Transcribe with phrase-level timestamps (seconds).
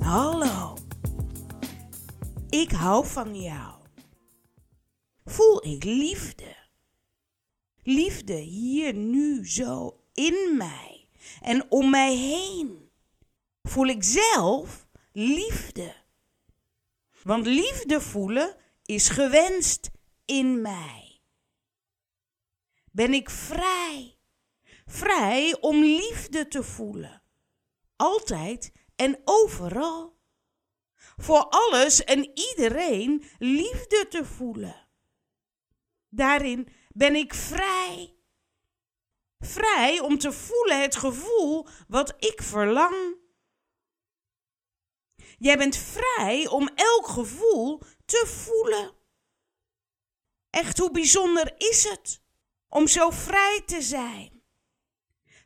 [0.00, 0.76] Hallo.
[2.48, 3.74] Ik hou van jou.
[5.24, 6.56] Voel ik liefde?
[7.82, 11.08] Liefde hier nu zo in mij
[11.40, 12.90] en om mij heen.
[13.62, 15.94] Voel ik zelf liefde?
[17.22, 19.90] Want liefde voelen is gewenst
[20.24, 21.20] in mij.
[22.92, 24.18] Ben ik vrij?
[24.86, 27.22] Vrij om liefde te voelen.
[27.96, 30.18] Altijd en overal.
[31.16, 34.88] Voor alles en iedereen liefde te voelen.
[36.08, 38.16] Daarin ben ik vrij.
[39.38, 43.16] Vrij om te voelen het gevoel wat ik verlang.
[45.38, 48.94] Jij bent vrij om elk gevoel te voelen.
[50.50, 52.22] Echt, hoe bijzonder is het
[52.68, 54.42] om zo vrij te zijn?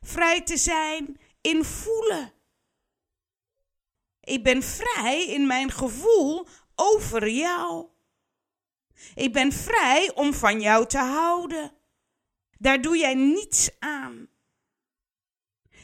[0.01, 2.34] Vrij te zijn in voelen.
[4.25, 7.87] Ik ben vrij in mijn gevoel over jou.
[9.15, 11.71] Ik ben vrij om van jou te houden.
[12.57, 14.27] Daar doe jij niets aan.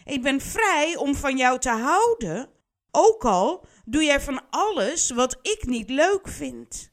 [0.04, 2.50] Ik ben vrij om van jou te houden,
[2.92, 6.92] ook al doe jij van alles wat ik niet leuk vind.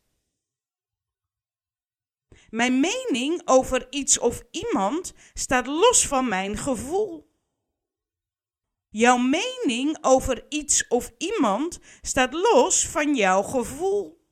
[2.51, 7.28] Mijn mening over iets of iemand staat los van mijn gevoel.
[8.99, 14.27] Jouw mening over iets of iemand staat los van jouw gevoel.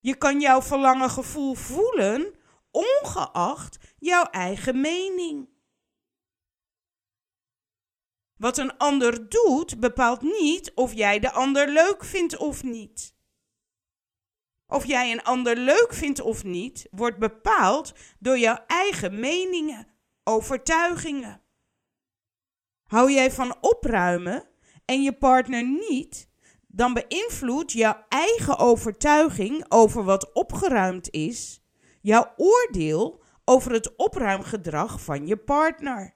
[0.00, 2.34] Je kan jouw verlangen gevoel voelen,
[2.70, 5.48] ongeacht jouw eigen mening.
[8.36, 13.14] Wat een ander doet, bepaalt niet of jij de ander leuk vindt of niet.
[14.66, 19.86] Of jij een ander leuk vindt of niet, wordt bepaald door jouw eigen meningen,
[20.24, 21.41] overtuigingen.
[22.92, 24.48] Hou jij van opruimen
[24.84, 26.28] en je partner niet,
[26.66, 31.62] dan beïnvloedt jouw eigen overtuiging over wat opgeruimd is,
[32.02, 36.14] jouw oordeel over het opruimgedrag van je partner.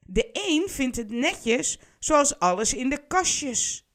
[0.00, 3.88] De een vindt het netjes zoals alles in de kastjes.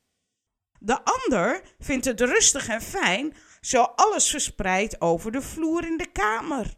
[0.79, 6.11] De ander vindt het rustig en fijn zo alles verspreid over de vloer in de
[6.11, 6.73] kamer.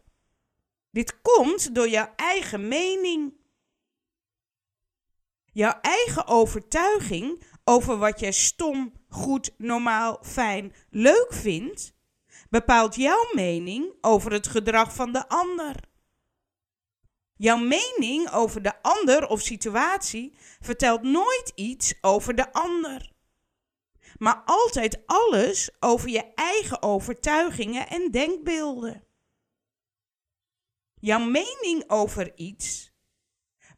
[0.89, 3.39] Dit komt door jouw eigen mening.
[5.51, 11.93] Jouw eigen overtuiging over wat jij stom, goed, normaal, fijn, leuk vindt,
[12.49, 15.75] bepaalt jouw mening over het gedrag van de ander.
[17.35, 23.11] Jouw mening over de ander of situatie vertelt nooit iets over de ander,
[24.17, 29.03] maar altijd alles over je eigen overtuigingen en denkbeelden.
[30.99, 32.90] Jouw mening over iets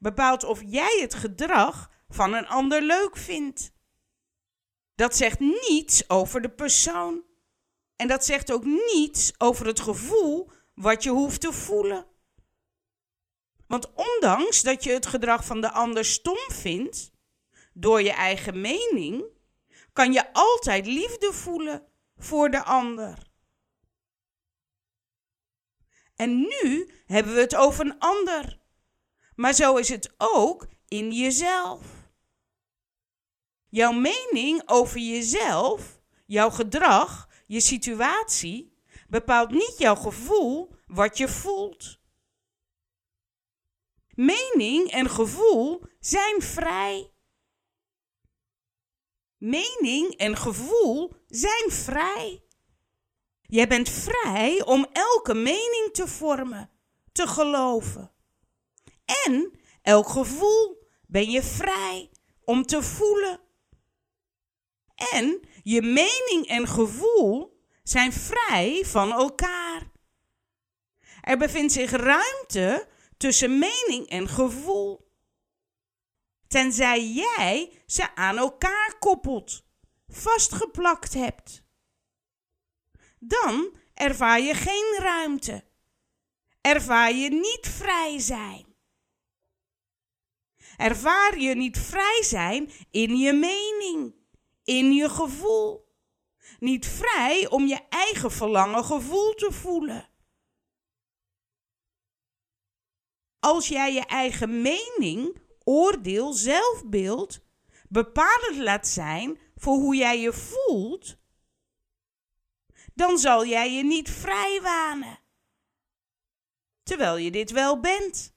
[0.04, 3.72] bepaalt of jij het gedrag van een ander leuk vindt.
[4.96, 7.24] Dat zegt niets over de persoon.
[7.96, 12.06] En dat zegt ook niets over het gevoel wat je hoeft te voelen.
[13.68, 17.12] Want ondanks dat je het gedrag van de ander stom vindt,
[17.74, 19.26] door je eigen mening,
[19.94, 21.88] kan je altijd liefde voelen
[22.18, 23.32] voor de ander.
[26.16, 28.63] En nu hebben we het over een ander.
[29.36, 31.82] Maar zo is het ook in jezelf.
[33.70, 38.74] Jouw mening over jezelf, jouw gedrag, je situatie
[39.08, 42.00] bepaalt niet jouw gevoel wat je voelt.
[44.10, 47.12] Mening en gevoel zijn vrij.
[49.38, 52.44] Mening en gevoel zijn vrij.
[53.42, 56.70] Jij bent vrij om elke mening te vormen,
[57.12, 58.13] te geloven.
[59.06, 62.10] En elk gevoel ben je vrij
[62.46, 63.40] om te voelen.
[65.12, 69.92] En je mening en gevoel zijn vrij van elkaar.
[71.22, 72.88] Er bevindt zich ruimte
[73.18, 75.12] tussen mening en gevoel.
[76.48, 79.66] Tenzij jij ze aan elkaar koppelt,
[80.08, 81.64] vastgeplakt hebt.
[83.20, 85.64] Dan ervaar je geen ruimte.
[86.62, 88.73] Ervaar je niet vrij zijn
[90.78, 94.16] ervaar je niet vrij zijn in je mening,
[94.64, 95.92] in je gevoel.
[96.60, 100.10] Niet vrij om je eigen verlangen gevoel te voelen.
[103.40, 107.42] Als jij je eigen mening, oordeel, zelfbeeld
[107.90, 111.18] bepalend laat zijn voor hoe jij je voelt,
[112.94, 115.20] dan zal jij je niet vrij wanen.
[116.84, 118.33] Terwijl je dit wel bent.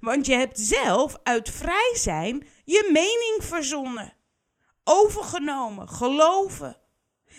[0.00, 4.18] Want je hebt zelf uit vrij zijn je mening verzonnen.
[4.84, 6.80] overgenomen, geloven.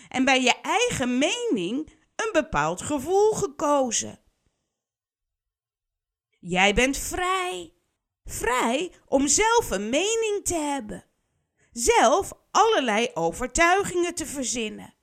[0.08, 4.20] En bij je eigen mening een bepaald gevoel gekozen.
[6.40, 7.74] Jij bent vrij.
[8.24, 11.04] Vrij om zelf een mening te hebben.
[11.72, 14.94] Zelf allerlei overtuigingen te verzinnen.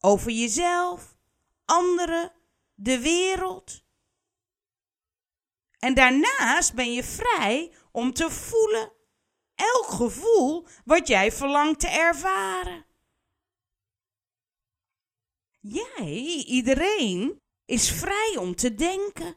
[0.00, 1.16] Over jezelf,
[1.64, 2.32] anderen,
[2.74, 3.84] de wereld.
[5.82, 8.92] En daarnaast ben je vrij om te voelen
[9.54, 12.84] elk gevoel wat jij verlangt te ervaren.
[15.60, 19.36] Jij, iedereen, is vrij om te denken,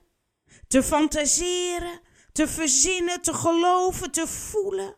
[0.67, 2.01] te fantaseren,
[2.31, 4.97] te verzinnen, te geloven, te voelen.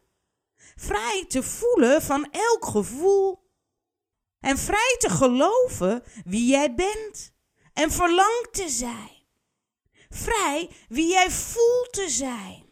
[0.76, 3.52] Vrij te voelen van elk gevoel.
[4.40, 7.34] En vrij te geloven wie jij bent
[7.74, 9.17] en verlangt te zijn.
[10.10, 12.66] Vrij wie jij voelt te zijn.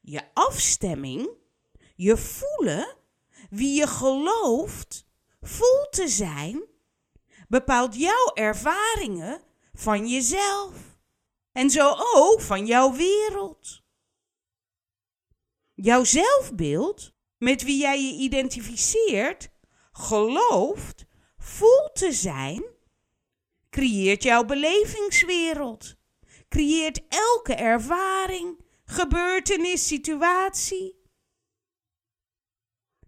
[0.00, 1.28] Je afstemming,
[1.94, 2.96] je voelen,
[3.50, 5.06] wie je gelooft,
[5.40, 6.64] voelt te zijn,
[7.48, 9.42] bepaalt jouw ervaringen
[9.72, 10.72] van jezelf.
[11.52, 13.82] En zo ook van jouw wereld.
[15.74, 19.50] Jouw zelfbeeld, met wie jij je identificeert,
[19.92, 21.04] gelooft,
[21.38, 22.73] voelt te zijn,
[23.74, 25.96] creëert jouw belevingswereld,
[26.48, 31.02] creëert elke ervaring, gebeurtenis, situatie.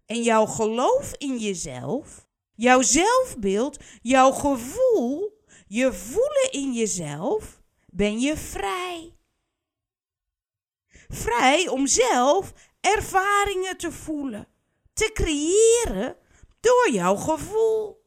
[0.07, 8.37] En jouw geloof in jezelf, jouw zelfbeeld, jouw gevoel, je voelen in jezelf, ben je
[8.37, 9.17] vrij.
[11.09, 14.49] Vrij om zelf ervaringen te voelen,
[14.93, 16.17] te creëren
[16.61, 18.06] door jouw gevoel.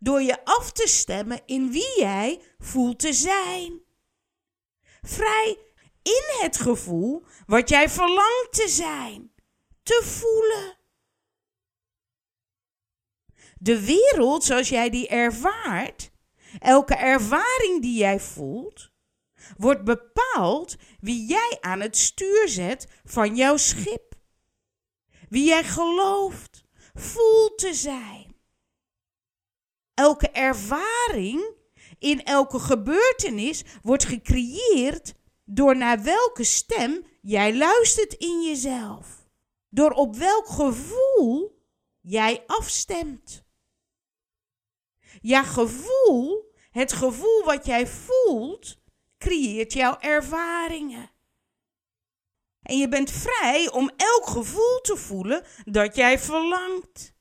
[0.00, 3.80] Door je af te stemmen in wie jij voelt te zijn.
[5.02, 5.58] Vrij
[6.02, 9.32] in het gevoel wat jij verlangt te zijn,
[9.82, 10.76] te voelen.
[13.58, 16.10] De wereld zoals jij die ervaart,
[16.58, 18.90] elke ervaring die jij voelt,
[19.56, 24.14] wordt bepaald wie jij aan het stuur zet van jouw schip.
[25.28, 28.27] Wie jij gelooft, voelt te zijn.
[29.98, 31.54] Elke ervaring
[31.98, 35.14] in elke gebeurtenis wordt gecreëerd
[35.44, 39.26] door naar welke stem jij luistert in jezelf.
[39.68, 41.62] Door op welk gevoel
[42.00, 43.44] jij afstemt.
[45.20, 48.78] Ja, gevoel, het gevoel wat jij voelt,
[49.18, 51.10] creëert jouw ervaringen.
[52.62, 57.16] En je bent vrij om elk gevoel te voelen dat jij verlangt.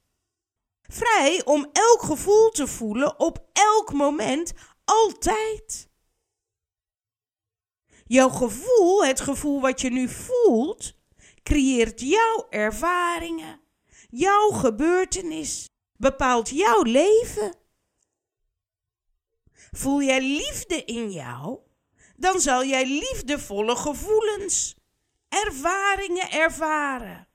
[0.88, 4.54] Vrij om elk gevoel te voelen op elk moment,
[4.86, 5.90] altijd.
[8.06, 10.94] Jouw gevoel, het gevoel wat je nu voelt,
[11.44, 13.60] creëert jouw ervaringen.
[14.10, 17.56] Jouw gebeurtenis bepaalt jouw leven.
[19.72, 21.60] Voel jij liefde in jou,
[22.16, 24.76] dan zal jij liefdevolle gevoelens,
[25.30, 27.27] ervaringen ervaren.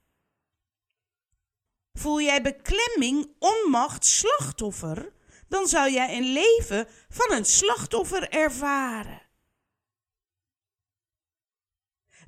[1.93, 5.12] Voel jij beklemming, onmacht, slachtoffer,
[5.49, 9.23] dan zal jij een leven van een slachtoffer ervaren.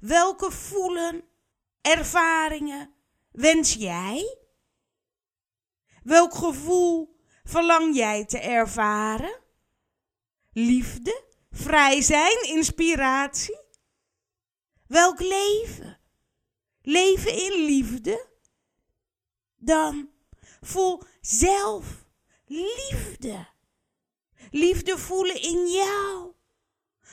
[0.00, 1.24] Welke voelen,
[1.80, 2.94] ervaringen
[3.30, 4.38] wens jij?
[6.02, 9.40] Welk gevoel verlang jij te ervaren?
[10.52, 13.58] Liefde, vrij zijn, inspiratie?
[14.86, 16.00] Welk leven?
[16.82, 18.33] Leven in liefde?
[19.64, 20.10] Dan
[20.60, 22.04] voel zelf
[22.46, 23.46] liefde.
[24.50, 26.32] Liefde voelen in jou.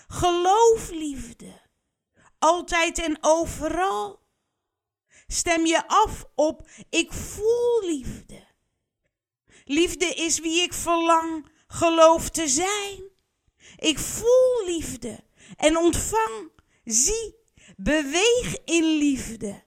[0.08, 1.62] Geloof liefde
[2.42, 4.20] altijd en overal.
[5.28, 8.48] Stem je af op ik voel liefde.
[9.66, 13.04] Liefde is wie ik verlang, geloof te zijn.
[13.78, 15.24] Ik voel liefde
[15.58, 16.52] en ontvang,
[16.84, 17.36] zie,
[17.78, 19.64] beweeg in liefde.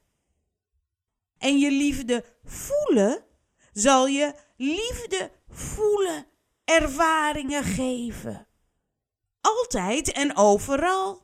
[1.38, 3.24] En je liefde voelen
[3.72, 6.26] zal je liefde voelen,
[6.64, 8.46] ervaringen geven.
[9.40, 11.22] Altijd en overal.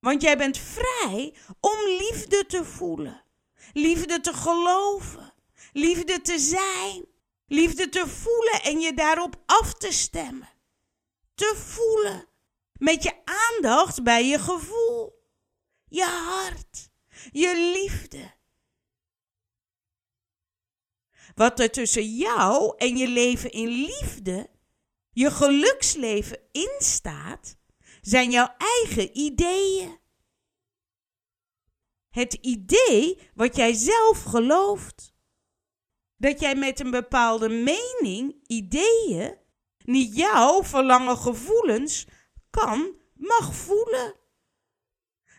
[0.00, 3.24] Want jij bent vrij om liefde te voelen,
[3.72, 5.34] liefde te geloven,
[5.72, 7.06] liefde te zijn,
[7.46, 10.48] liefde te voelen en je daarop af te stemmen.
[11.34, 12.28] Te voelen
[12.72, 15.22] met je aandacht bij je gevoel,
[15.88, 16.90] je hart,
[17.32, 18.36] je liefde.
[21.38, 24.50] Wat er tussen jou en je leven in liefde,
[25.10, 27.56] je geluksleven instaat,
[28.00, 29.98] zijn jouw eigen ideeën.
[32.10, 35.14] het idee wat jij zelf gelooft.
[36.16, 39.36] Dat jij met een bepaalde mening, ideeën,
[39.84, 42.06] niet jouw verlangen gevoelens
[42.50, 44.14] kan, mag voelen.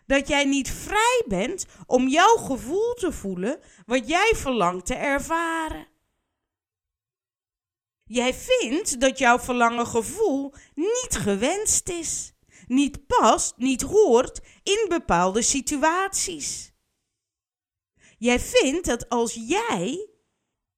[0.09, 5.87] Dat jij niet vrij bent om jouw gevoel te voelen wat jij verlangt te ervaren.
[8.03, 12.33] Jij vindt dat jouw verlangen gevoel niet gewenst is,
[12.67, 16.71] niet past, niet hoort in bepaalde situaties.
[18.17, 20.09] Jij vindt dat als jij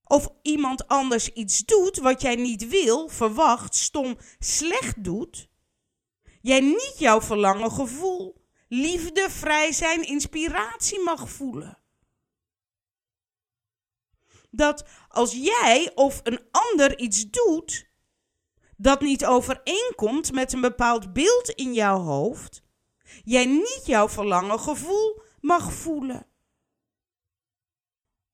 [0.04, 5.50] of iemand anders iets doet wat jij niet wil, verwacht, stom, slecht doet,
[6.42, 8.41] jij niet jouw verlangen gevoel,
[8.74, 11.78] liefde, vrij zijn, inspiratie mag voelen.
[14.50, 17.90] Dat als jij of een ander iets doet
[18.78, 22.64] dat niet overeenkomt met een bepaald beeld in jouw hoofd,
[23.24, 26.28] jij niet jouw verlangen gevoel mag voelen.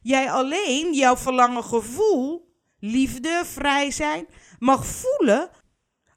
[0.01, 4.27] Jij alleen jouw verlangen gevoel, liefde, vrij zijn,
[4.60, 5.50] mag voelen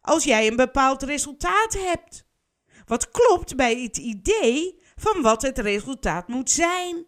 [0.01, 2.29] als jij een bepaald resultaat hebt.
[2.91, 7.07] Wat klopt bij het idee van wat het resultaat moet zijn.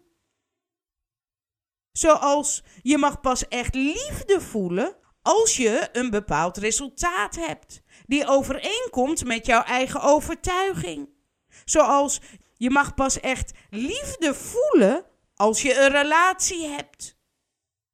[1.91, 9.25] Zoals je mag pas echt liefde voelen als je een bepaald resultaat hebt, die overeenkomt
[9.25, 11.09] met jouw eigen overtuiging.
[11.65, 12.19] Zoals
[12.57, 17.17] je mag pas echt liefde voelen als je een relatie hebt.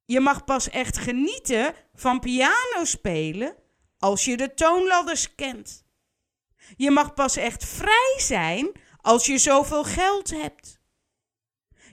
[0.05, 3.55] Je mag pas echt genieten van piano spelen
[3.97, 5.87] als je de toonladders kent.
[6.75, 8.71] Je mag pas echt vrij zijn
[9.01, 10.79] als je zoveel geld hebt.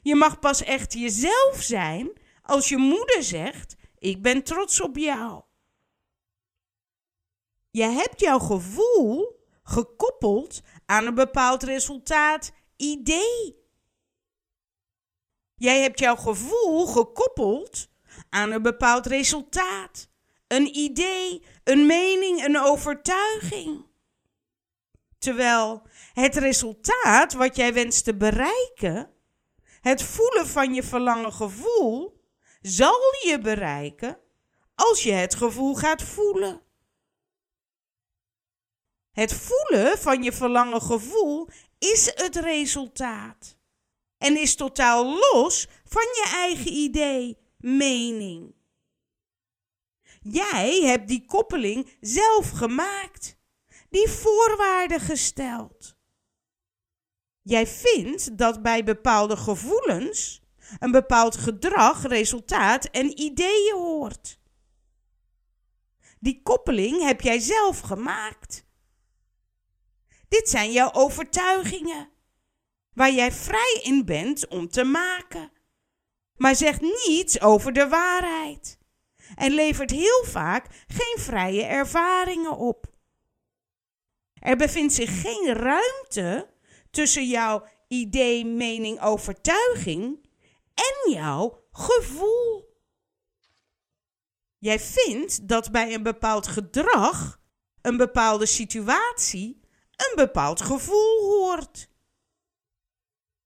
[0.02, 5.42] Je mag pas echt jezelf zijn als je moeder zegt: Ik ben trots op jou.
[7.70, 13.64] Je hebt jouw gevoel gekoppeld aan een bepaald resultaat, idee.
[15.54, 17.88] Jij hebt jouw gevoel gekoppeld
[18.28, 20.08] aan een bepaald resultaat,
[20.46, 23.85] een idee, een mening, een overtuiging.
[25.18, 25.82] Terwijl
[26.12, 29.10] het resultaat wat jij wenst te bereiken,
[29.80, 32.24] het voelen van je verlangen gevoel,
[32.60, 34.18] zal je bereiken
[34.74, 36.62] als je het gevoel gaat voelen.
[39.12, 43.56] Het voelen van je verlangen gevoel is het resultaat.
[44.18, 48.54] En is totaal los van je eigen idee, mening.
[50.20, 53.35] Jij hebt die koppeling zelf gemaakt,
[53.96, 55.96] die voorwaarden gesteld.
[57.42, 60.42] Jij vindt dat bij bepaalde gevoelens
[60.78, 64.40] een bepaald gedrag, resultaat en ideeën hoort.
[66.20, 68.66] Die koppeling heb jij zelf gemaakt.
[70.28, 72.10] Dit zijn jouw overtuigingen,
[72.92, 75.52] waar jij vrij in bent om te maken.
[76.36, 78.78] Maar zegt niets over de waarheid
[79.34, 82.95] en levert heel vaak geen vrije ervaringen op.
[84.46, 86.48] Er bevindt zich geen ruimte
[86.90, 90.28] tussen jouw idee, mening, overtuiging
[90.74, 92.76] en jouw gevoel.
[94.58, 97.40] Jij vindt dat bij een bepaald gedrag,
[97.82, 99.60] een bepaalde situatie,
[99.96, 101.88] een bepaald gevoel hoort.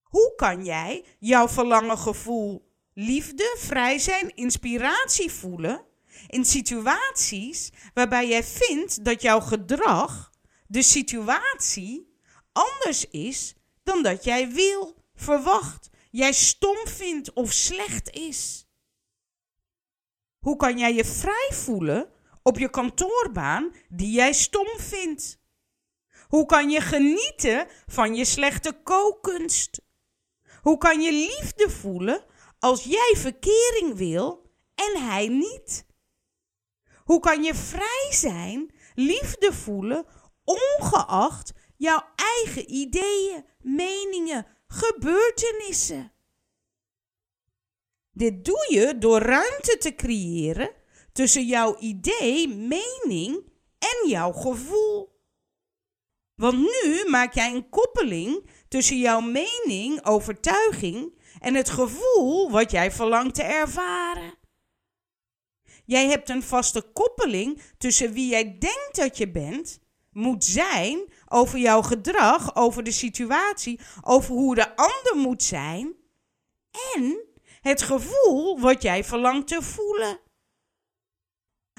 [0.03, 5.85] Hoe kan jij jouw verlangen gevoel, liefde, vrij zijn, inspiratie voelen
[6.27, 10.30] in situaties waarbij jij vindt dat jouw gedrag,
[10.71, 12.19] de situatie,
[12.53, 18.67] anders is dan dat jij wil, verwacht, jij stom vindt of slecht is?
[20.39, 22.13] Hoe kan jij je vrij voelen
[22.43, 25.41] op je kantoorbaan die jij stom vindt?
[26.29, 29.81] Hoe kan je genieten van je slechte kookkunst?
[30.63, 32.25] Hoe kan je liefde voelen
[32.59, 35.87] als jij verkering wil en hij niet?
[37.05, 40.07] Hoe kan je vrij zijn, liefde voelen,
[40.59, 46.13] ongeacht jouw eigen ideeën, meningen, gebeurtenissen?
[48.13, 50.71] Dit doe je door ruimte te creëren
[51.13, 55.19] tussen jouw idee, mening en jouw gevoel.
[56.35, 62.93] Want nu maak jij een koppeling tussen jouw mening, overtuiging en het gevoel wat jij
[62.93, 64.39] verlangt te ervaren.
[65.85, 69.81] Jij hebt een vaste koppeling tussen wie jij denkt dat je bent,
[70.11, 75.95] moet zijn, over jouw gedrag, over de situatie, over hoe de ander moet zijn
[76.95, 77.25] en
[77.61, 80.21] het gevoel wat jij verlangt te voelen.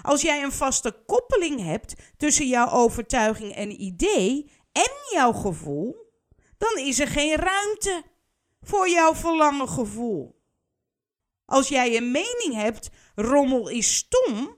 [0.02, 5.96] Als jij een vaste koppeling hebt tussen jouw overtuiging en idee en jouw gevoel,
[6.58, 8.04] dan is er geen ruimte
[8.62, 10.40] voor jouw verlangen gevoel.
[11.46, 14.56] Als jij een mening hebt, rommel is stom,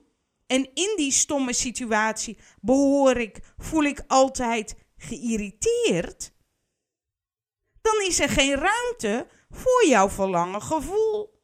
[0.54, 6.32] en in die stomme situatie behoor ik, voel ik altijd geïrriteerd,
[7.80, 11.42] dan is er geen ruimte voor jouw verlangen gevoel.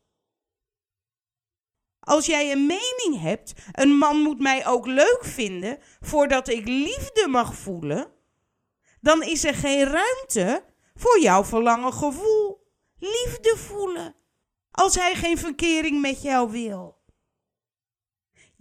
[2.00, 7.26] Als jij een mening hebt, een man moet mij ook leuk vinden voordat ik liefde
[7.28, 8.12] mag voelen,
[9.00, 10.64] dan is er geen ruimte
[10.94, 12.68] voor jouw verlangen gevoel.
[12.98, 14.14] Liefde voelen.
[14.70, 16.99] Als hij geen verkering met jou wil.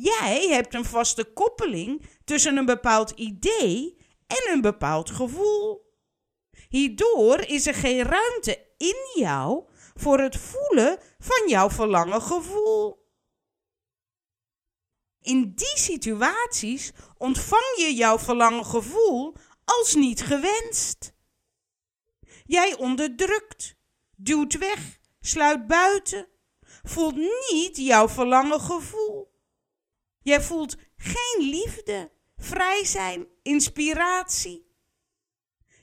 [0.02, 5.94] Jij hebt een vaste koppeling tussen een bepaald idee en een bepaald gevoel.
[6.70, 9.64] Hierdoor is er geen ruimte in jou
[9.96, 13.08] voor het voelen van jouw verlangen gevoel.
[15.22, 21.14] In die situaties ontvang je jouw verlangen gevoel als niet gewenst.
[22.46, 23.76] Jij onderdrukt,
[24.16, 26.28] duwt weg, sluit buiten,
[26.84, 27.16] voelt
[27.52, 29.29] niet jouw verlangen gevoel.
[30.30, 34.74] Jij voelt geen liefde, vrij zijn, inspiratie.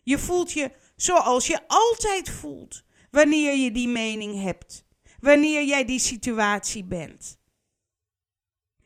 [0.03, 4.87] Je voelt je zoals je altijd voelt wanneer je die mening hebt,
[5.21, 7.41] wanneer jij die situatie bent.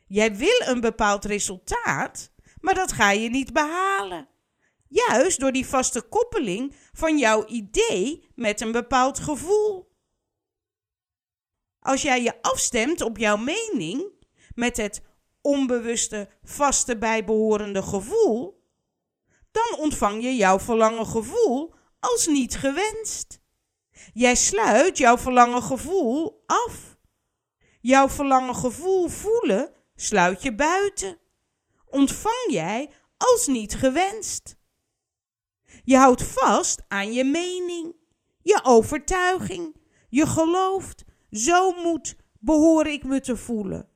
[0.06, 4.28] Jij wil een bepaald resultaat, maar dat ga je niet behalen.
[4.88, 9.92] Juist door die vaste koppeling van jouw idee met een bepaald gevoel.
[11.80, 14.18] Als jij je afstemt op jouw mening
[14.54, 15.08] met het
[15.42, 18.64] onbewuste, vaste bijbehorende gevoel,
[19.50, 23.40] dan ontvang je jouw verlangen gevoel als niet gewenst.
[24.12, 26.98] Jij sluit jouw verlangen gevoel af.
[27.80, 31.18] Jouw verlangen gevoel voelen sluit je buiten.
[31.86, 34.56] Ontvang jij als niet gewenst.
[35.84, 37.96] Je houdt vast aan je mening,
[38.42, 39.76] je overtuiging.
[40.08, 43.89] Je gelooft, zo moet, behoor ik me te voelen.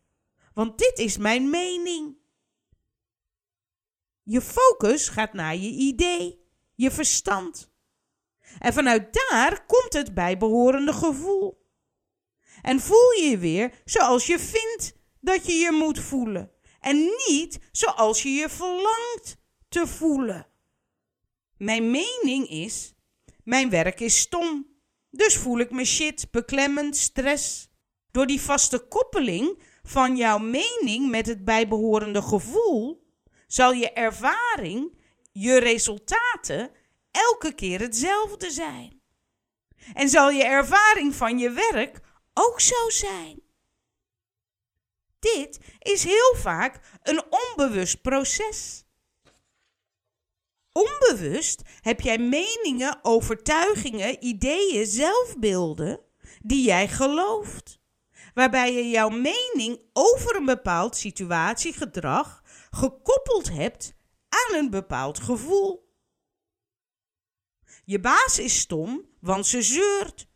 [0.55, 2.17] Want dit is mijn mening.
[4.23, 7.73] Je focus gaat naar je idee, je verstand.
[8.59, 11.63] En vanuit daar komt het bijbehorende gevoel.
[12.63, 16.53] En voel je je weer zoals je vindt dat je je moet voelen.
[16.81, 16.97] En
[17.29, 19.37] niet zoals je je verlangt
[19.69, 20.47] te voelen.
[21.57, 22.95] Mijn mening is:
[23.45, 24.73] mijn werk is stom.
[25.11, 27.69] Dus voel ik me shit, beklemmend, stress.
[28.11, 33.13] Door die vaste koppeling van jouw mening met het bijbehorende gevoel,
[33.47, 34.99] zal je ervaring,
[35.33, 36.71] je resultaten
[37.11, 39.01] elke keer hetzelfde zijn.
[39.95, 42.01] En zal je ervaring van je werk
[42.35, 43.43] ook zo zijn.
[45.19, 48.85] Dit is heel vaak een onbewust proces.
[50.73, 56.01] Onbewust heb jij meningen, overtuigingen, ideeën, zelfbeelden
[56.43, 57.64] die jij gelooft.
[58.35, 63.95] Waarbij je jouw mening over een bepaald situatie, gedrag gekoppeld hebt
[64.29, 65.93] aan een bepaald gevoel.
[67.85, 70.27] Je baas is stom, want ze zeurt.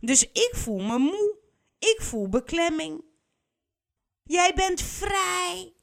[0.00, 1.36] Dus ik voel me moe.
[1.78, 3.04] Ik voel beklemming.
[4.22, 5.74] Jij bent vrij.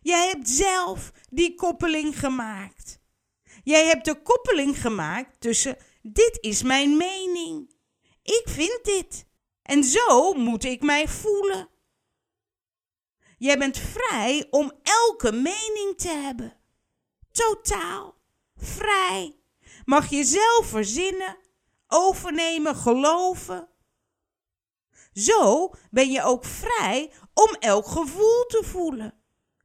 [0.00, 3.00] Jij hebt zelf die koppeling gemaakt.
[3.64, 7.74] Jij hebt de koppeling gemaakt tussen dit is mijn mening.
[8.22, 9.27] Ik vind dit.
[9.68, 11.68] En zo moet ik mij voelen.
[13.38, 16.56] Jij bent vrij om elke mening te hebben.
[17.32, 18.14] Totaal
[18.56, 19.40] vrij.
[19.84, 21.38] Mag je zelf verzinnen,
[21.86, 23.68] overnemen, geloven.
[25.12, 29.22] Zo ben je ook vrij om elk gevoel te voelen.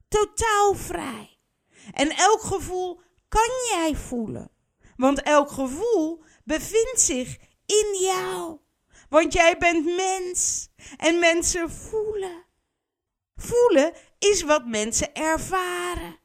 [0.07, 1.39] Totaal vrij.
[1.91, 4.51] En elk gevoel kan jij voelen.
[4.95, 8.62] Want elk gevoel bevindt zich in jou.
[9.13, 10.69] Want jij bent mens.
[10.97, 12.45] En mensen voelen.
[13.35, 16.19] Voelen is wat mensen ervaren.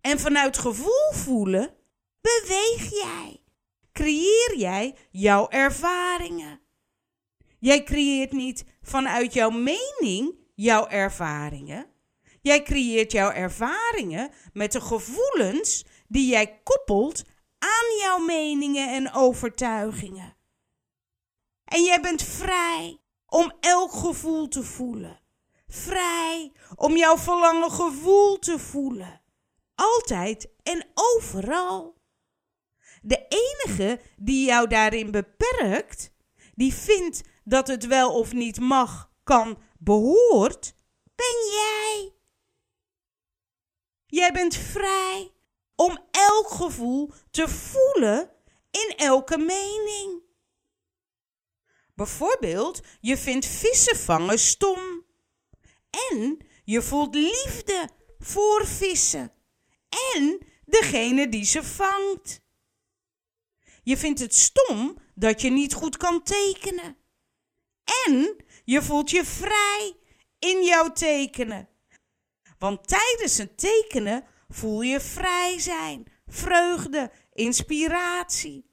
[0.00, 1.74] En vanuit gevoel voelen
[2.20, 3.42] beweeg jij.
[3.92, 6.60] Creëer jij jouw ervaringen.
[7.58, 11.86] Jij creëert niet vanuit jouw mening jouw ervaringen.
[12.40, 17.24] Jij creëert jouw ervaringen met de gevoelens die jij koppelt
[17.58, 20.35] aan jouw meningen en overtuigingen.
[21.66, 25.20] En jij bent vrij om elk gevoel te voelen.
[25.68, 29.22] Vrij om jouw verlangen gevoel te voelen.
[29.74, 31.96] Altijd en overal.
[33.02, 36.10] De enige die jou daarin beperkt,
[36.54, 40.74] die vindt dat het wel of niet mag, kan, behoort,
[41.14, 42.14] ben jij.
[44.06, 45.32] Jij bent vrij
[45.74, 48.30] om elk gevoel te voelen
[48.70, 50.25] in elke mening.
[51.96, 55.04] Bijvoorbeeld, je vindt vissen vangen stom.
[56.10, 59.32] En je voelt liefde voor vissen.
[60.14, 62.40] En degene die ze vangt.
[63.82, 66.96] Je vindt het stom dat je niet goed kan tekenen.
[68.06, 69.96] En je voelt je vrij
[70.38, 71.68] in jouw tekenen.
[72.58, 78.65] Want tijdens het tekenen voel je vrij zijn, vreugde, inspiratie.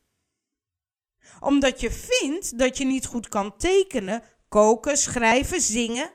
[1.43, 6.12] Omdat je vindt dat je niet goed kan tekenen, koken, schrijven, zingen,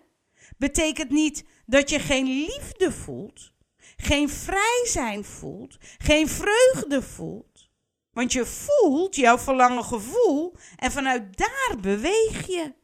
[0.56, 3.52] betekent niet dat je geen liefde voelt,
[3.96, 7.70] geen vrij zijn voelt, geen vreugde voelt.
[8.10, 12.74] Want je voelt jouw verlangen gevoel en vanuit daar beweeg je.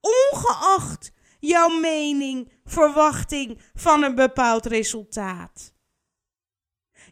[0.00, 5.74] Ongeacht jouw mening, verwachting van een bepaald resultaat.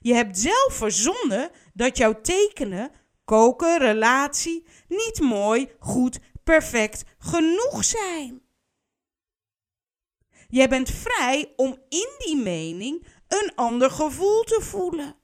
[0.01, 2.91] Je hebt zelf verzonnen dat jouw tekenen,
[3.33, 8.43] koken, relatie niet mooi, goed, perfect genoeg zijn.
[10.49, 15.17] Jij bent vrij om in die mening een ander gevoel te voelen.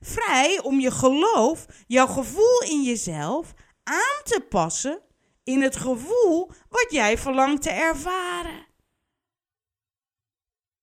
[0.00, 5.02] Vrij om je geloof, jouw gevoel in jezelf aan te passen
[5.44, 8.66] in het gevoel wat jij verlangt te ervaren.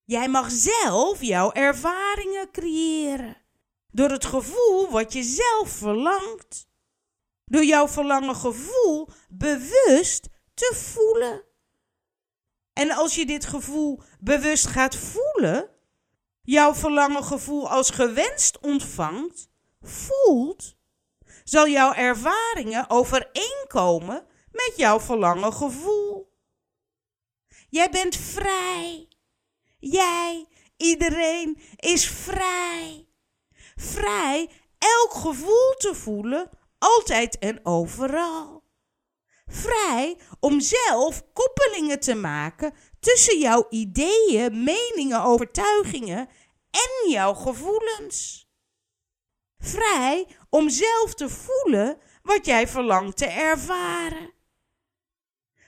[0.03, 3.44] Jij mag zelf jouw ervaringen creëren.
[3.95, 6.67] Door het gevoel wat je zelf verlangt.
[7.45, 11.43] Door jouw verlangen gevoel bewust te voelen.
[12.73, 15.69] En als je dit gevoel bewust gaat voelen,
[16.41, 19.49] jouw verlangen gevoel als gewenst ontvangt,
[19.81, 20.75] voelt,
[21.43, 26.33] zal jouw ervaringen overeenkomen met jouw verlangen gevoel.
[27.69, 29.07] Jij bent vrij.
[29.79, 30.45] Jij,
[30.77, 33.04] iedereen is vrij.
[33.75, 38.63] Vrij elk gevoel te voelen, altijd en overal.
[39.45, 46.29] Vrij om zelf koppelingen te maken tussen jouw ideeën, meningen, overtuigingen
[46.71, 48.49] en jouw gevoelens.
[49.57, 54.33] Vrij om zelf te voelen wat jij verlangt te ervaren.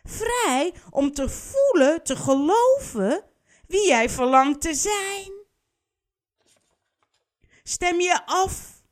[0.04, 3.24] Vrij om te voelen, te geloven
[3.68, 5.37] wie jij verlangt te zijn.
[7.68, 8.84] Stem je af.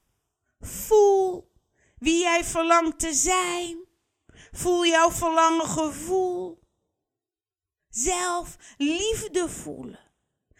[0.59, 1.51] Voel
[1.97, 3.77] wie jij verlangt te zijn.
[4.51, 6.59] Voel jouw verlangen gevoel.
[7.89, 10.11] Zelf liefde voelen.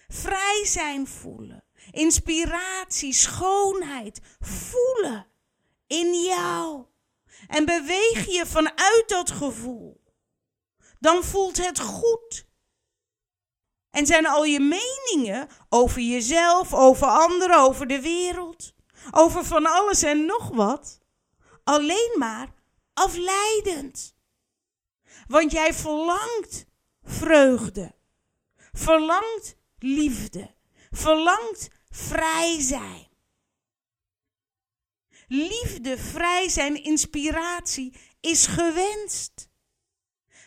[0.07, 1.63] Vrij zijn voelen.
[1.91, 5.27] Inspiratie, schoonheid voelen
[5.87, 6.85] in jou.
[7.47, 10.01] En beweeg je vanuit dat gevoel.
[10.99, 12.45] Dan voelt het goed.
[13.95, 18.73] En zijn al je meningen over jezelf, over anderen, over de wereld,
[19.11, 20.99] over van alles en nog wat,
[21.63, 22.53] alleen maar
[22.93, 24.15] afleidend.
[25.27, 26.65] Want jij verlangt
[27.03, 27.95] vreugde,
[28.73, 30.55] verlangt liefde,
[30.91, 33.07] verlangt vrij zijn.
[35.27, 39.49] Liefde, vrij zijn, inspiratie is gewenst.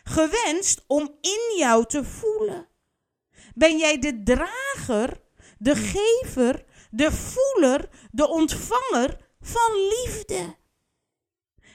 [0.03, 2.68] Gewenst om in jou te voelen.
[3.55, 5.21] Ben jij de drager,
[5.57, 10.57] de gever, de voeler, de ontvanger van liefde?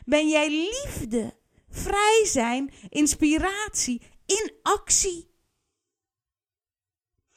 [0.05, 1.37] Ben jij liefde,
[1.71, 5.33] vrij zijn, inspiratie in actie?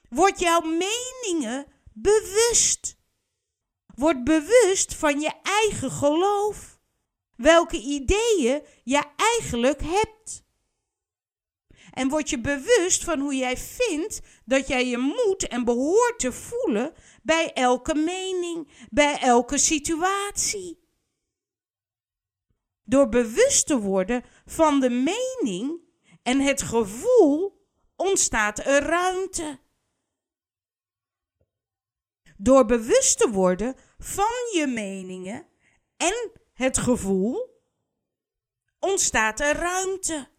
[0.10, 2.98] Word jouw meningen bewust.
[3.96, 6.80] Word bewust van je eigen geloof.
[7.36, 10.46] Welke ideeën je eigenlijk hebt.
[11.98, 16.32] En word je bewust van hoe jij vindt dat jij je moet en behoort te
[16.32, 20.80] voelen bij elke mening, bij elke situatie.
[22.84, 25.82] Door bewust te worden van de mening
[26.24, 29.60] en het gevoel ontstaat er ruimte.
[32.38, 35.48] Door bewust te worden van je meningen
[35.98, 37.62] en het gevoel
[38.80, 40.36] ontstaat er ruimte.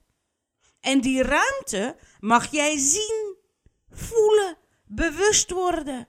[0.81, 3.37] En die ruimte mag jij zien,
[3.91, 6.09] voelen, bewust worden.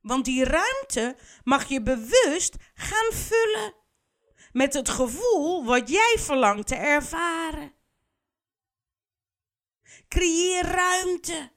[0.00, 3.74] Want die ruimte mag je bewust gaan vullen
[4.52, 7.74] met het gevoel wat jij verlangt te ervaren.
[10.08, 11.50] Creëer ruimte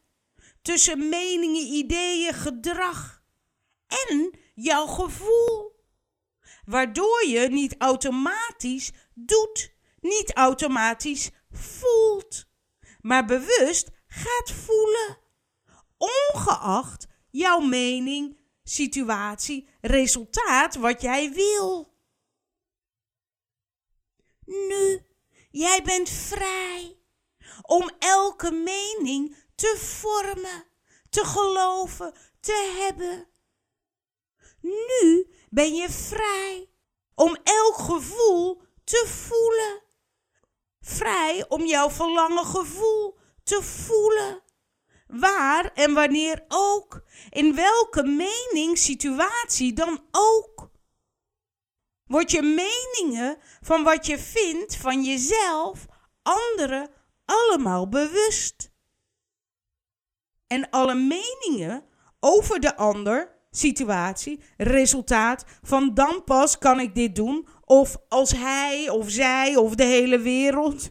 [0.62, 3.24] tussen meningen, ideeën, gedrag
[3.88, 5.84] en jouw gevoel.
[6.66, 9.75] Waardoor je niet automatisch doet,
[10.06, 12.46] niet automatisch voelt,
[13.02, 15.18] maar bewust gaat voelen.
[15.98, 21.94] Ongeacht jouw mening, situatie, resultaat wat jij wil.
[24.46, 25.06] Nu,
[25.52, 27.00] jij bent vrij
[27.62, 30.66] om elke mening te vormen,
[31.10, 33.28] te geloven, te hebben.
[34.62, 36.70] Nu ben je vrij
[37.16, 39.85] om elk gevoel te voelen.
[40.88, 44.44] Vrij om jouw verlangen gevoel te voelen.
[45.08, 50.70] Waar en wanneer ook, in welke mening, situatie dan ook.
[52.06, 55.86] Word je meningen van wat je vindt van jezelf,
[56.22, 56.90] anderen,
[57.26, 58.72] allemaal bewust.
[60.48, 61.86] En alle meningen
[62.20, 68.90] over de ander, situatie, resultaat van dan pas kan ik dit doen, of als hij
[68.90, 70.90] of zij of de hele wereld.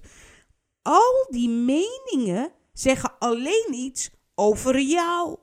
[0.83, 5.39] Al die meningen zeggen alleen iets over jou,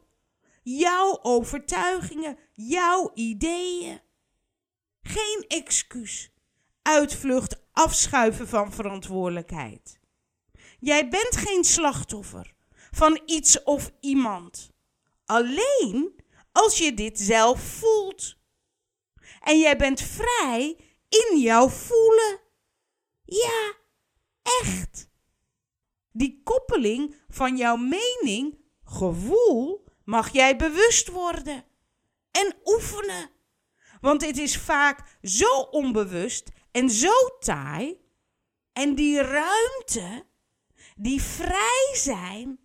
[0.63, 4.01] jouw overtuigingen, jouw ideeën.
[5.01, 6.31] Geen excuus,
[6.81, 9.99] uitvlucht, afschuiven van verantwoordelijkheid.
[10.79, 12.53] Jij bent geen slachtoffer
[12.91, 14.69] van iets of iemand.
[15.25, 16.15] Alleen
[16.51, 18.35] als je dit zelf voelt.
[19.41, 20.77] En jij bent vrij
[21.11, 22.39] in jouw voelen.
[23.23, 23.73] Ja,
[24.41, 25.09] echt.
[26.11, 31.65] Die koppeling van jouw mening, gevoel, mag jij bewust worden
[32.31, 33.29] en oefenen.
[34.01, 37.99] Want het is vaak zo onbewust en zo taai.
[38.73, 40.25] En die ruimte,
[40.95, 42.59] die vrij zijn,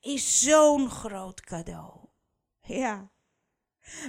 [0.00, 2.08] is zo'n groot cadeau.
[2.62, 3.10] Ja.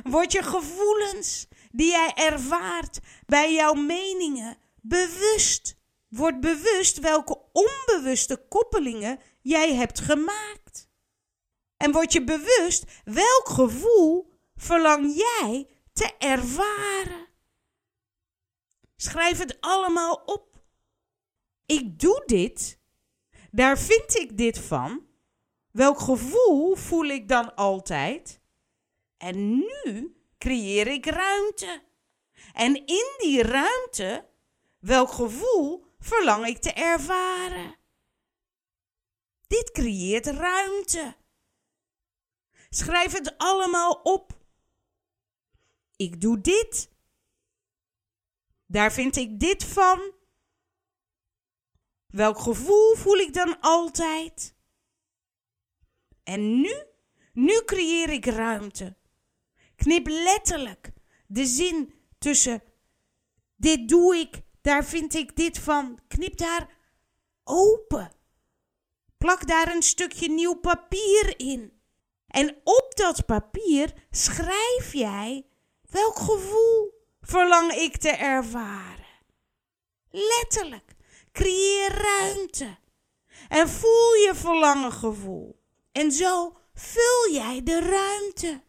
[0.03, 5.77] Word je gevoelens die jij ervaart bij jouw meningen bewust.
[6.07, 10.89] Word bewust welke onbewuste koppelingen jij hebt gemaakt.
[11.77, 17.27] En word je bewust welk gevoel verlang jij te ervaren.
[18.95, 20.61] Schrijf het allemaal op.
[21.65, 22.79] Ik doe dit.
[23.51, 25.07] Daar vind ik dit van.
[25.71, 28.41] Welk gevoel voel ik dan altijd?
[29.17, 31.83] En nu creëer ik ruimte.
[32.53, 34.29] En in die ruimte,
[34.79, 37.77] welk gevoel verlang ik te ervaren?
[39.47, 41.15] Dit creëert ruimte.
[42.69, 44.37] Schrijf het allemaal op.
[45.95, 46.89] Ik doe dit.
[48.65, 50.13] Daar vind ik dit van.
[52.07, 54.55] Welk gevoel voel ik dan altijd?
[56.23, 56.83] En nu,
[57.33, 58.98] nu creëer ik ruimte.
[59.79, 60.91] Knip letterlijk
[61.27, 62.61] de zin tussen
[63.55, 65.99] dit doe ik, daar vind ik dit van.
[66.07, 66.69] Knip daar
[67.43, 68.11] open.
[69.17, 71.81] Plak daar een stukje nieuw papier in.
[72.27, 75.45] En op dat papier schrijf jij
[75.89, 79.05] welk gevoel verlang ik te ervaren.
[80.09, 80.95] Letterlijk,
[81.31, 82.77] creëer ruimte
[83.49, 85.59] en voel je verlangen gevoel.
[85.91, 88.67] En zo vul jij de ruimte.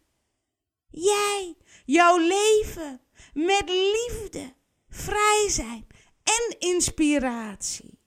[0.91, 3.01] Jij, jouw leven
[3.33, 4.53] met liefde,
[4.89, 5.87] vrij zijn
[6.23, 7.99] en inspiratie.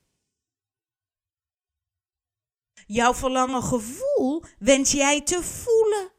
[2.87, 6.13] Jouw verlangen gevoel wens jij te voelen.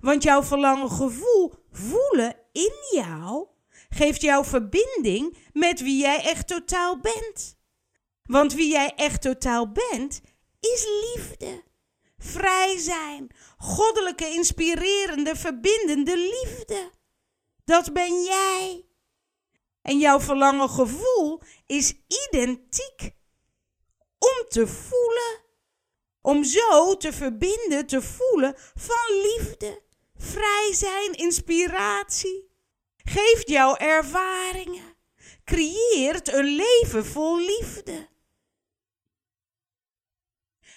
[0.00, 3.48] Want jouw verlangen gevoel voelen in jou
[3.88, 7.58] geeft jou verbinding met wie jij echt totaal bent.
[8.22, 10.20] Want wie jij echt totaal bent,
[10.60, 11.62] is liefde
[12.20, 16.90] vrij zijn, goddelijke, inspirerende, verbindende liefde.
[17.64, 18.84] Dat ben jij.
[19.82, 21.94] En jouw verlangen gevoel is
[22.28, 23.14] identiek
[24.18, 25.48] om te voelen.
[26.22, 29.82] Om zo te verbinden, te voelen van liefde,
[30.16, 32.50] vrij zijn, inspiratie.
[32.96, 34.96] Geeft jou ervaringen.
[35.44, 38.08] Creëert een leven vol liefde.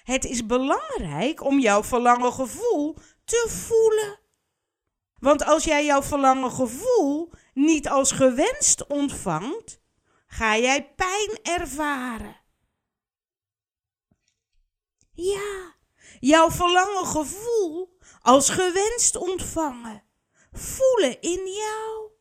[0.04, 4.20] Het is belangrijk om jouw verlangen gevoel te voelen.
[5.20, 9.80] Want als jij jouw verlangen gevoel niet als gewenst ontvangt,
[10.28, 12.42] ga jij pijn ervaren.
[15.12, 15.76] Ja,
[16.20, 20.04] jouw verlangen gevoel als gewenst ontvangen,
[20.52, 22.12] voelen in jou.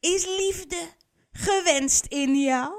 [0.00, 0.88] Is liefde
[1.32, 2.74] gewenst in jou?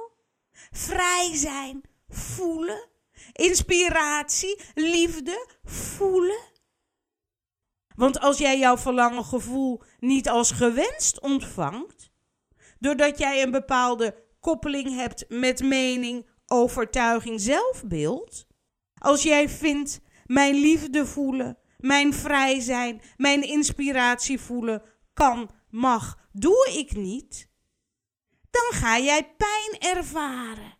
[0.71, 2.89] Vrij zijn voelen.
[3.31, 6.51] Inspiratie, liefde, voelen.
[7.95, 12.11] Want als jij jouw verlangen gevoel niet als gewenst ontvangt,
[12.79, 18.47] doordat jij een bepaalde koppeling hebt met mening, overtuiging, zelfbeeld,
[18.97, 24.81] als jij vindt mijn liefde voelen, mijn vrij zijn, mijn inspiratie voelen,
[25.13, 27.49] kan, mag, doe ik niet,
[28.51, 30.72] dan ga jij pijn ervaren.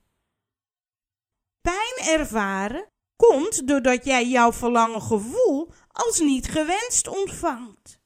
[1.63, 7.99] Pijn ervaren komt doordat jij jouw verlangen gevoel als niet gewenst ontvangt.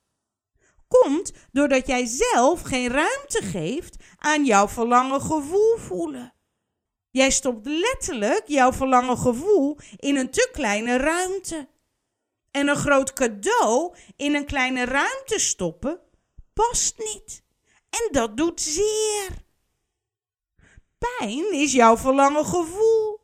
[0.87, 6.33] Komt doordat jij zelf geen ruimte geeft aan jouw verlangen gevoel voelen.
[7.09, 11.67] Jij stopt letterlijk jouw verlangen gevoel in een te kleine ruimte.
[12.51, 15.99] En een groot cadeau in een kleine ruimte stoppen
[16.53, 17.43] past niet.
[17.89, 19.45] En dat doet zeer.
[20.97, 23.16] Pijn is jouw verlangen gevoel.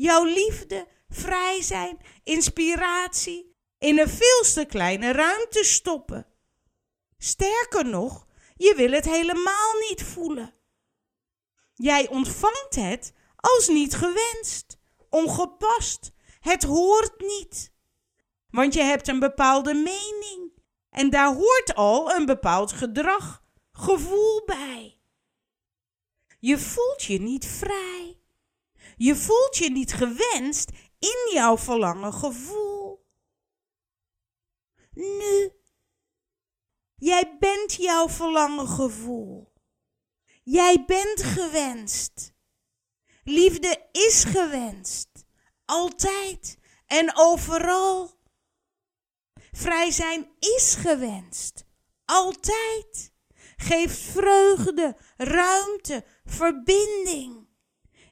[0.00, 6.26] Jouw liefde, vrij zijn, inspiratie in een veel te kleine ruimte stoppen.
[7.18, 10.54] Sterker nog, je wil het helemaal niet voelen.
[11.74, 14.78] Jij ontvangt het als niet gewenst,
[15.10, 16.12] ongepast.
[16.40, 17.72] Het hoort niet.
[18.50, 20.52] Want je hebt een bepaalde mening
[20.90, 25.00] en daar hoort al een bepaald gedrag, gevoel bij.
[26.38, 28.19] Je voelt je niet vrij.
[29.02, 33.06] Je voelt je niet gewenst in jouw verlangen gevoel.
[34.90, 35.52] Nu.
[36.96, 39.52] Jij bent jouw verlangen gevoel.
[40.42, 42.32] Jij bent gewenst.
[43.22, 45.08] Liefde is gewenst.
[45.64, 48.18] Altijd en overal.
[49.52, 51.64] Vrij zijn is gewenst.
[52.04, 53.12] Altijd.
[53.56, 57.39] Geeft vreugde, ruimte, verbinding.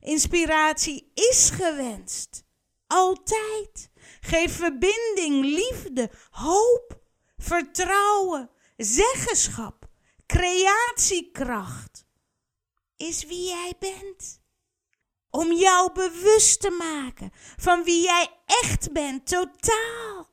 [0.09, 2.45] Inspiratie is gewenst.
[2.87, 3.91] Altijd.
[4.21, 7.01] Geef verbinding, liefde, hoop,
[7.37, 9.89] vertrouwen, zeggenschap,
[10.27, 12.07] creatiekracht.
[12.97, 14.43] Is wie jij bent.
[15.31, 20.31] Om jou bewust te maken van wie jij echt bent, totaal.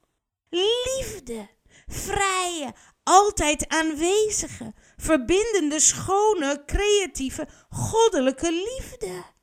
[0.50, 1.50] Liefde,
[1.88, 9.34] vrije, altijd aanwezige, verbindende, schone, creatieve, goddelijke liefde.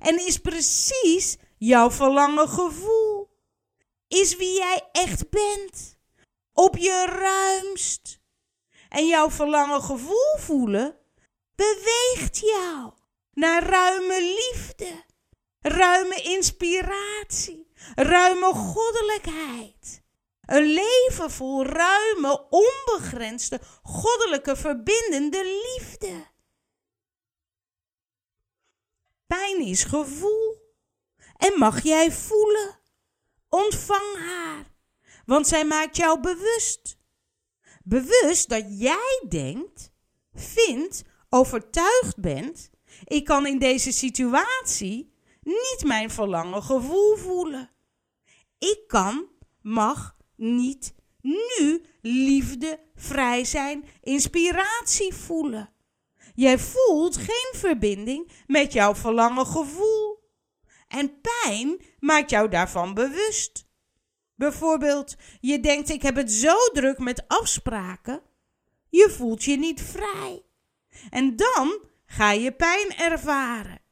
[0.00, 3.28] En is precies jouw verlangen gevoel.
[4.08, 5.98] Is wie jij echt bent.
[6.52, 8.20] Op je ruimst.
[8.88, 10.96] En jouw verlangen gevoel voelen
[11.54, 12.92] beweegt jou
[13.32, 15.04] naar ruime liefde,
[15.60, 20.02] ruime inspiratie, ruime goddelijkheid.
[20.46, 26.26] Een leven vol ruime, onbegrensde, goddelijke, verbindende liefde.
[29.36, 30.56] Pijn is gevoel
[31.36, 32.78] en mag jij voelen.
[33.48, 34.64] Ontvang haar,
[35.26, 36.98] want zij maakt jou bewust.
[37.84, 39.92] Bewust dat jij denkt,
[40.34, 42.70] vindt, overtuigd bent:
[43.04, 47.70] ik kan in deze situatie niet mijn verlangen gevoel voelen.
[48.58, 49.28] Ik kan,
[49.62, 55.72] mag niet nu liefde, vrij zijn, inspiratie voelen.
[56.40, 60.18] Jij voelt geen verbinding met jouw verlangen gevoel.
[60.88, 63.68] En pijn maakt jou daarvan bewust.
[64.34, 68.22] Bijvoorbeeld, je denkt ik heb het zo druk met afspraken.
[68.88, 70.42] Je voelt je niet vrij.
[71.10, 73.82] En dan ga je pijn ervaren.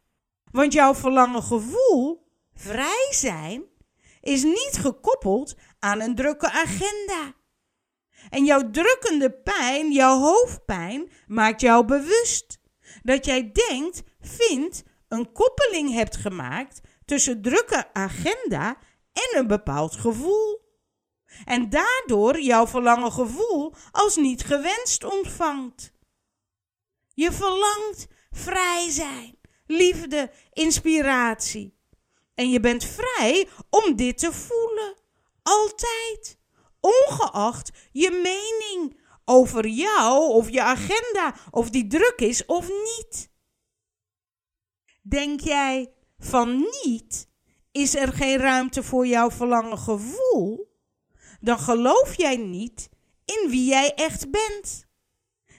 [0.50, 3.64] Want jouw verlangen gevoel, vrij zijn,
[4.20, 7.34] is niet gekoppeld aan een drukke agenda.
[8.30, 12.58] En jouw drukkende pijn, jouw hoofdpijn, maakt jou bewust
[13.02, 18.76] dat jij denkt, vindt, een koppeling hebt gemaakt tussen drukke agenda
[19.12, 20.66] en een bepaald gevoel.
[21.44, 25.92] En daardoor jouw verlangen gevoel als niet gewenst ontvangt.
[27.14, 31.76] Je verlangt vrij zijn, liefde, inspiratie.
[32.34, 34.96] En je bent vrij om dit te voelen.
[35.42, 36.37] Altijd.
[36.88, 43.30] Ongeacht je mening over jou of je agenda, of die druk is of niet.
[45.02, 47.28] Denk jij van niet,
[47.72, 50.76] is er geen ruimte voor jouw verlangen gevoel?
[51.40, 52.88] Dan geloof jij niet
[53.24, 54.86] in wie jij echt bent.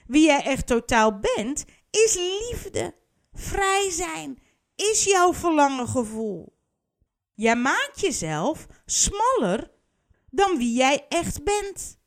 [0.06, 2.94] Wie jij echt totaal bent, is liefde.
[3.32, 4.38] Vrij zijn
[4.74, 6.58] is jouw verlangen gevoel.
[7.34, 9.70] Jij maakt jezelf smaller
[10.30, 11.98] dan wie jij echt bent.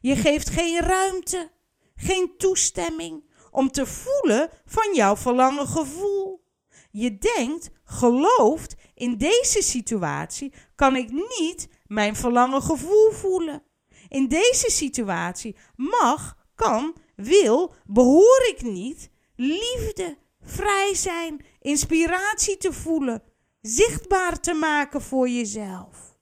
[0.00, 1.50] Je geeft geen ruimte,
[1.94, 6.44] geen toestemming om te voelen van jouw verlangen gevoel.
[6.90, 13.62] Je denkt, gelooft, in deze situatie kan ik niet mijn verlangen gevoel voelen.
[14.08, 23.22] In deze situatie mag, kan, wil, behoor ik niet liefde, vrij zijn, inspiratie te voelen,
[23.60, 26.18] zichtbaar te maken voor jezelf.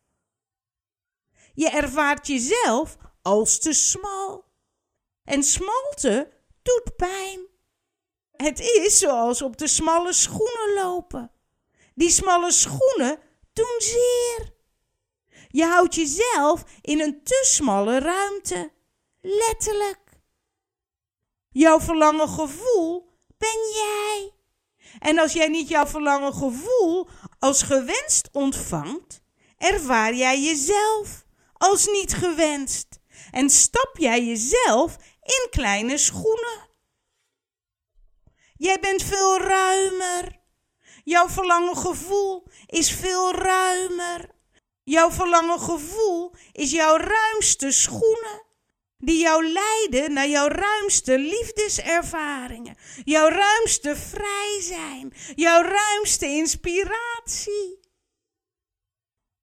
[1.58, 4.44] Je ervaart jezelf als te smal.
[5.24, 6.32] En smalte
[6.62, 7.40] doet pijn.
[8.32, 11.30] Het is zoals op de smalle schoenen lopen.
[11.94, 13.18] Die smalle schoenen
[13.52, 14.54] doen zeer.
[15.48, 18.72] Je houdt jezelf in een te smalle ruimte.
[19.20, 20.20] Letterlijk.
[21.48, 24.32] Jouw verlangen gevoel ben jij.
[24.98, 29.22] En als jij niet jouw verlangen gevoel als gewenst ontvangt,
[29.56, 31.26] ervaar jij jezelf
[31.58, 32.86] als niet gewenst
[33.30, 36.68] en stap jij jezelf in kleine schoenen.
[38.56, 40.40] Jij bent veel ruimer.
[41.04, 44.30] Jouw verlangen gevoel is veel ruimer.
[44.84, 48.46] Jouw verlangen gevoel is jouw ruimste schoenen.
[48.98, 52.76] Die jou leiden naar jouw ruimste liefdeservaringen.
[53.04, 55.12] Jouw ruimste vrij zijn.
[55.34, 57.77] Jouw ruimste inspiratie.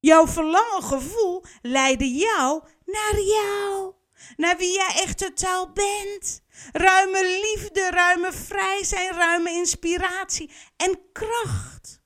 [0.00, 3.94] Jouw verlangen gevoel leidde jou naar jou.
[4.36, 6.42] Naar wie jij echt totaal bent.
[6.72, 12.00] Ruime liefde, ruime vrij zijn, ruime inspiratie en kracht.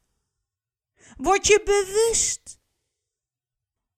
[1.16, 2.58] Word je bewust.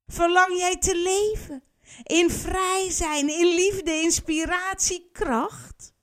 [0.07, 1.64] Verlang jij te leven
[2.03, 5.95] in vrij zijn, in liefde, inspiratie, kracht?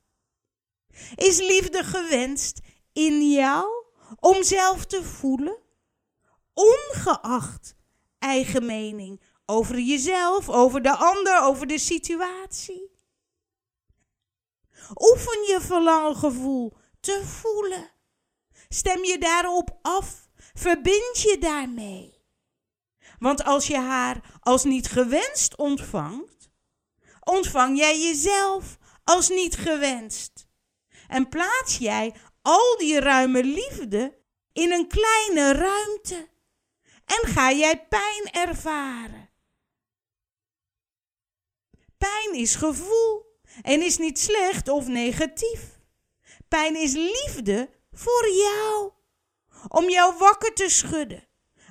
[1.16, 2.60] Is liefde gewenst
[2.94, 3.86] in jou
[4.20, 5.58] om zelf te voelen,
[6.54, 7.78] ongeacht
[8.20, 12.92] eigen mening over jezelf, over de ander, over de situatie?
[14.96, 17.92] Oefen je verlangengevoel te voelen.
[18.70, 20.28] Stem je daarop af.
[20.54, 22.18] Verbind je daarmee.
[23.20, 26.50] Want als je haar als niet gewenst ontvangt,
[27.20, 30.48] ontvang jij jezelf als niet gewenst.
[31.08, 34.18] En plaats jij al die ruime liefde
[34.54, 36.30] in een kleine ruimte.
[37.10, 39.30] En ga jij pijn ervaren.
[41.97, 43.26] Pijn is gevoel
[43.62, 45.80] en is niet slecht of negatief.
[46.47, 48.91] Pijn is liefde voor jou.
[49.68, 51.28] Om jou wakker te schudden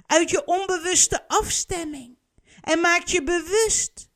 [0.06, 2.18] uit je onbewuste afstemming.
[2.60, 4.10] En maakt je bewust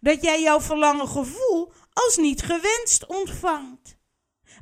[0.00, 3.96] dat jij jouw verlangen gevoel als niet gewenst ontvangt.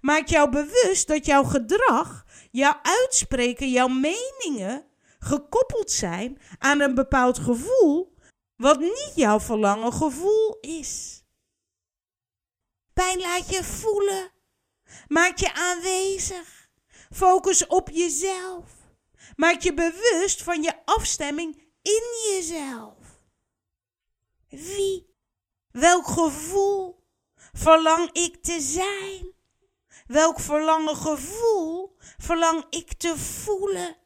[0.00, 4.91] Maakt jou bewust dat jouw gedrag, jouw uitspreken, jouw meningen
[5.22, 8.14] gekoppeld zijn aan een bepaald gevoel
[8.56, 11.22] wat niet jouw verlangen gevoel is.
[12.92, 14.30] Pijn laat je voelen.
[15.08, 16.68] Maak je aanwezig.
[17.10, 18.70] Focus op jezelf.
[19.36, 22.96] Maak je bewust van je afstemming in jezelf.
[24.48, 25.14] Wie,
[25.70, 27.06] welk gevoel
[27.52, 29.32] verlang ik te zijn?
[30.06, 34.01] Welk verlangen gevoel verlang ik te voelen?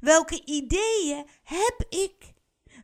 [0.00, 2.32] Welke ideeën heb ik?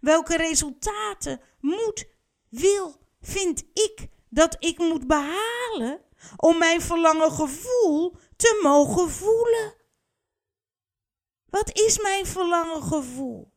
[0.01, 2.07] Welke resultaten moet,
[2.49, 6.05] wil, vind ik dat ik moet behalen
[6.37, 9.75] om mijn verlangen gevoel te mogen voelen.
[11.47, 13.53] Wat is mijn verlangen gevoel?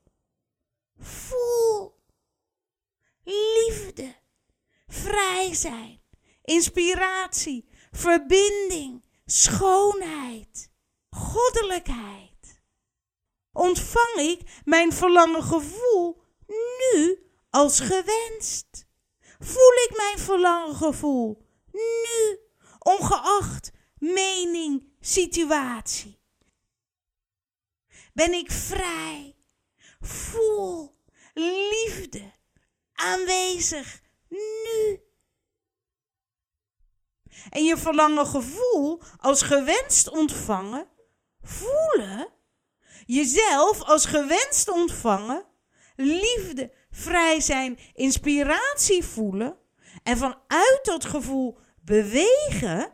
[0.99, 1.97] Voel
[3.23, 4.15] liefde,
[4.87, 6.01] vrij zijn,
[6.43, 10.71] inspiratie, verbinding, schoonheid,
[11.09, 12.28] goddelijkheid.
[13.59, 18.87] Ontvang ik mijn verlangen gevoel nu als gewenst?
[19.39, 21.47] voel ik mijn verlangengevoel.
[21.71, 22.39] Nu,
[22.79, 26.19] ongeacht mening, situatie.
[28.13, 29.35] Ben ik vrij,
[29.99, 30.97] voel
[31.33, 32.31] liefde,
[32.93, 35.01] aanwezig, nu.
[37.49, 40.87] En je verlangen gevoel als gewenst ontvangen,
[41.41, 42.38] voelen,
[43.09, 45.45] jezelf als gewenst ontvangen,
[45.95, 49.57] liefde, vrij zijn, inspiratie voelen
[50.03, 52.91] en vanuit dat gevoel bewegen,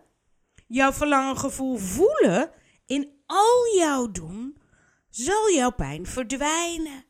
[0.68, 2.51] jouw verlangen gevoel voelen
[2.86, 4.61] in al jouw doen,
[5.09, 7.05] zal jouw pijn verdwijnen.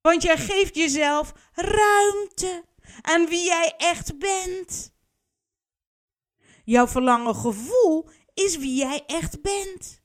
[0.00, 2.64] Want jij geeft jezelf ruimte
[3.00, 4.94] aan wie jij echt bent.
[6.64, 9.97] Jouw verlangen gevoel is wie jij echt bent.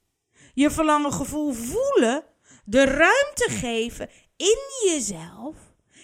[0.53, 2.25] Je verlangen gevoel voelen,
[2.65, 5.55] de ruimte geven in jezelf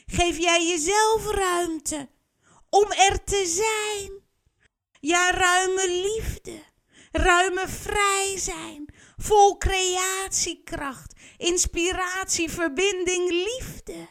[0.05, 2.09] geef jij jezelf ruimte
[2.69, 4.27] om er te zijn.
[4.99, 6.63] Ja, ruime liefde,
[7.11, 14.09] ruime vrij zijn, vol creatiekracht, inspiratie, verbinding, liefde.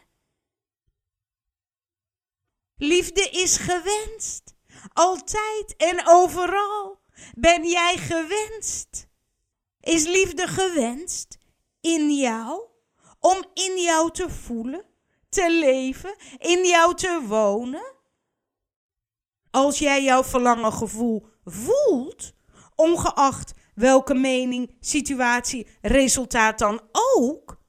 [2.76, 4.54] Liefde is gewenst,
[4.92, 7.00] altijd en overal
[7.34, 9.07] ben jij gewenst.
[9.88, 11.38] Is liefde gewenst
[11.80, 12.62] in jou,
[13.20, 14.88] om in jou te voelen?
[15.28, 17.94] te leven, in jou te wonen?
[19.50, 22.32] Als jij jouw verlangen gevoel voelt,
[22.74, 27.60] ongeacht welke mening, situatie, resultaat dan ook,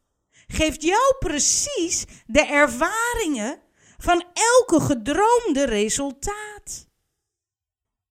[0.48, 3.62] geeft jou precies de ervaringen
[3.98, 6.88] van elke gedroomde resultaat.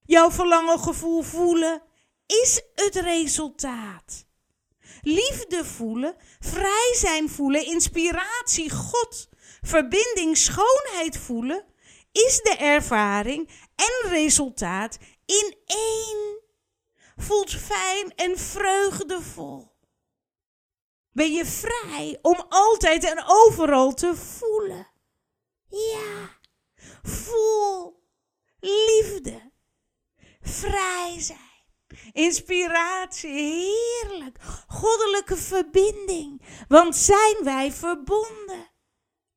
[0.05, 1.83] Jouw verlangen gevoel voelen
[2.29, 4.26] is het resultaat.
[5.03, 9.29] Liefde voelen, vrij zijn voelen, inspiratie, God,
[9.61, 11.64] verbinding, schoonheid voelen,
[12.12, 16.41] is de ervaring en resultaat in één.
[17.16, 19.76] Voelt fijn en vreugdevol.
[21.12, 24.87] Ben je vrij om altijd en overal te voelen?
[25.68, 26.39] Ja,
[27.03, 28.03] voel
[28.61, 29.53] liefde,
[30.41, 31.47] vrij zijn.
[32.12, 38.70] Inspiratie, heerlijk, goddelijke verbinding, want zijn wij verbonden.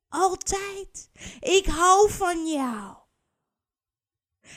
[0.09, 1.09] Altijd.
[1.39, 2.95] Ik hou van jou.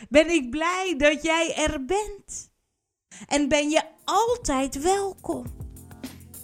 [0.09, 2.53] Ben ik blij dat jij er bent.
[3.27, 5.45] En ben je altijd welkom.